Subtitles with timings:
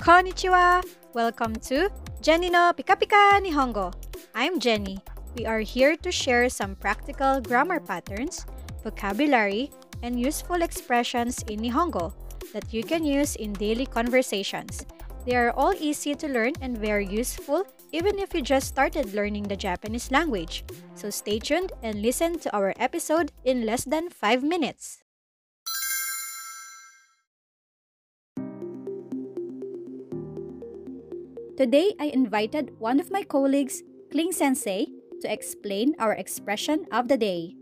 [0.00, 0.82] Konnichiwa!
[1.12, 1.90] Welcome to
[2.22, 3.92] Jenni no Pika Pika Nihongo.
[4.34, 4.96] I'm Jenni.
[5.36, 8.46] We are here to share some practical grammar patterns,
[8.82, 9.70] vocabulary,
[10.02, 12.14] and useful expressions in Nihongo
[12.54, 14.86] that you can use in daily conversations.
[15.26, 19.52] They are all easy to learn and very useful even if you just started learning
[19.52, 20.64] the Japanese language.
[20.94, 25.04] So stay tuned and listen to our episode in less than 5 minutes.
[31.60, 34.86] Today, I invited one of my colleagues, Kling Sensei,
[35.20, 37.54] to explain our expression of the day.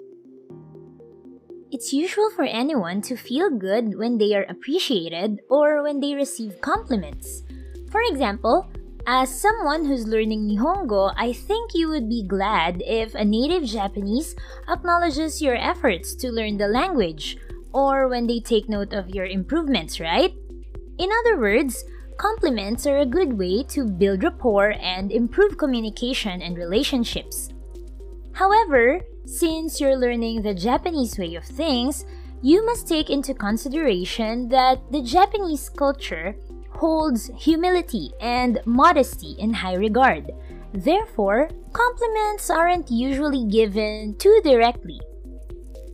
[1.72, 6.60] It's usual for anyone to feel good when they are appreciated or when they receive
[6.60, 7.42] compliments.
[7.90, 8.70] For example,
[9.08, 14.36] as someone who's learning Nihongo, I think you would be glad if a native Japanese
[14.70, 17.36] acknowledges your efforts to learn the language
[17.74, 20.32] or when they take note of your improvements, right?
[20.98, 21.84] In other words,
[22.18, 27.50] Compliments are a good way to build rapport and improve communication and relationships.
[28.32, 32.04] However, since you're learning the Japanese way of things,
[32.42, 36.34] you must take into consideration that the Japanese culture
[36.70, 40.28] holds humility and modesty in high regard.
[40.74, 45.00] Therefore, compliments aren't usually given too directly.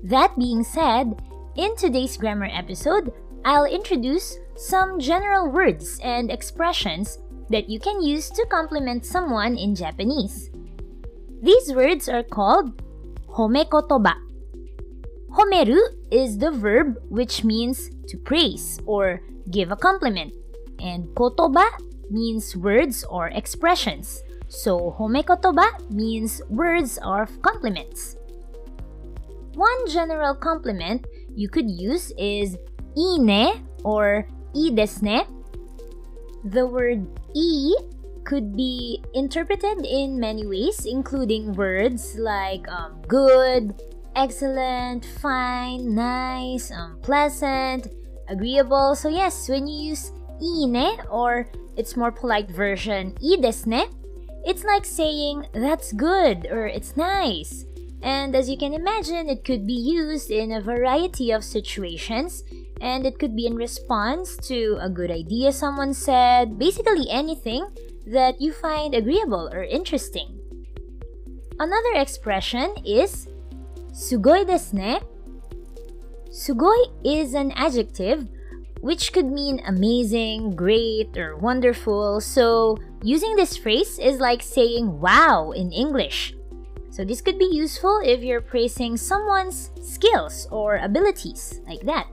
[0.03, 1.21] That being said,
[1.57, 3.13] in today's grammar episode,
[3.45, 7.19] I'll introduce some general words and expressions
[7.51, 10.49] that you can use to compliment someone in Japanese.
[11.43, 12.73] These words are called
[13.29, 14.17] homekotoba.
[15.29, 15.77] Homeru
[16.11, 19.21] is the verb which means to praise or
[19.51, 20.33] give a compliment,
[20.81, 21.69] and kotoba
[22.09, 24.23] means words or expressions.
[24.49, 28.17] So homekotoba means words or compliments.
[29.53, 32.57] One general compliment you could use is
[32.97, 34.71] ine or i
[36.45, 37.75] The word i
[38.25, 43.83] could be interpreted in many ways, including words like um, good,
[44.17, 47.89] excellent, fine, nice, um, pleasant,
[48.29, 48.95] agreeable.
[48.97, 53.37] So yes, when you use ine or its more polite version i
[54.47, 57.65] it's like saying that's good or it's nice.
[58.05, 62.45] And as you can imagine, it could be used in a variety of situations
[62.83, 67.65] and it could be in response to a good idea someone said, basically anything
[68.07, 70.39] that you find agreeable or interesting.
[71.59, 73.27] Another expression is
[73.89, 75.01] sugoi desu ne.
[76.29, 78.29] Sugoi is an adjective
[78.85, 82.21] which could mean amazing, great, or wonderful.
[82.21, 86.37] So, using this phrase is like saying wow in English.
[86.95, 92.07] So this could be useful if you're praising someone's skills or abilities, like that.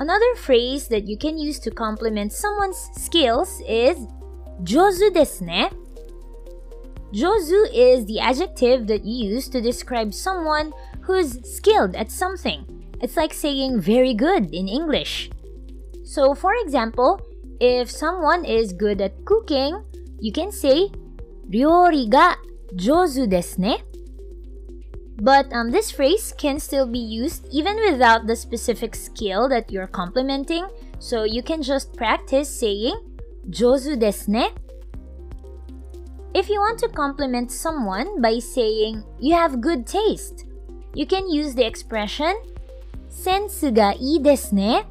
[0.00, 4.08] Another phrase that you can use to compliment someone's skills is
[4.64, 5.70] Jozu desu ne.
[7.14, 12.66] Jozu is the adjective that you use to describe someone who's skilled at something.
[13.00, 15.30] It's like saying very good in English.
[16.02, 17.20] So, for example,
[17.60, 19.84] if someone is good at cooking,
[20.18, 20.90] you can say
[21.48, 22.10] Ryori
[22.75, 23.83] 上手ですね
[25.21, 29.85] but um, this phrase can still be used even without the specific skill that you're
[29.85, 30.65] complimenting,
[30.99, 32.93] so you can just practice saying
[33.49, 34.53] 上手ですね.
[36.33, 40.45] If you want to compliment someone by saying you have good taste,
[40.93, 42.33] you can use the expression
[43.09, 44.85] センスがいいですね.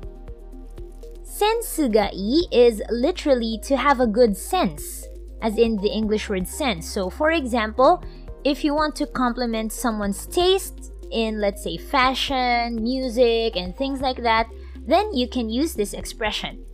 [1.24, 5.06] Sensu ga ii is literally to have a good sense,
[5.43, 6.89] as in the English word sense.
[6.89, 8.03] So, for example,
[8.43, 14.23] if you want to compliment someone's taste in, let's say, fashion, music, and things like
[14.23, 14.47] that,
[14.87, 16.65] then you can use this expression.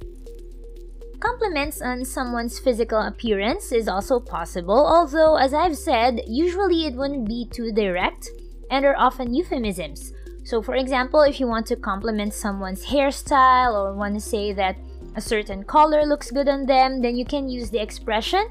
[1.20, 7.28] Compliments on someone's physical appearance is also possible, although, as I've said, usually it wouldn't
[7.28, 8.30] be too direct
[8.72, 10.14] and are often euphemisms.
[10.46, 14.78] So, for example, if you want to compliment someone's hairstyle or want to say that
[15.16, 18.48] a certain color looks good on them, then you can use the expression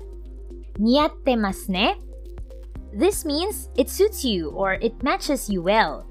[0.79, 1.97] Niatemasne.
[2.93, 6.07] This means it suits you or it matches you well.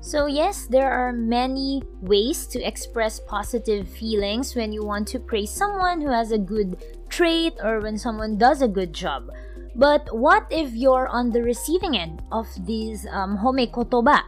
[0.00, 5.50] So, yes, there are many ways to express positive feelings when you want to praise
[5.50, 9.30] someone who has a good trait or when someone does a good job.
[9.74, 14.22] But what if you're on the receiving end of these um, home kotoba?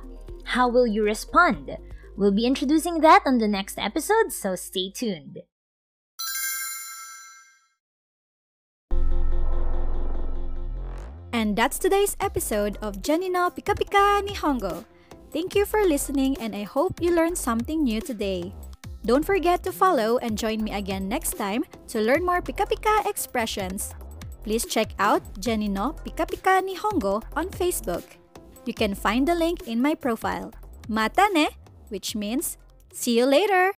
[0.44, 1.76] How will you respond?
[2.16, 5.42] We'll be introducing that on the next episode, so stay tuned.
[11.32, 14.84] And that's today's episode of Jenni no Pika Pika Nihongo.
[15.32, 18.54] Thank you for listening and I hope you learned something new today.
[19.04, 23.06] Don't forget to follow and join me again next time to learn more Pika Pika
[23.06, 23.94] expressions.
[24.42, 28.04] Please check out Jenni no Pika Pika Nihongo on Facebook.
[28.64, 30.52] You can find the link in my profile.
[30.88, 31.48] Mata ne,
[31.88, 32.56] which means
[32.92, 33.72] see you later.